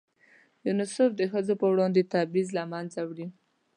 [0.67, 3.27] یونیسف د ښځو په وړاندې تبعیض له منځه وړي.